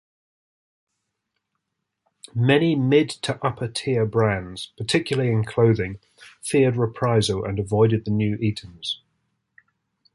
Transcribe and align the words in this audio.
Many 2.33 2.75
mid-to-upper 2.75 3.67
tier 3.67 4.03
brands, 4.07 4.73
particularly 4.75 5.31
in 5.31 5.45
clothing, 5.45 5.99
feared 6.41 6.75
reprisal 6.75 7.45
and 7.45 7.59
avoided 7.59 8.05
the 8.05 8.09
new 8.11 8.35
Eaton's. 8.37 8.99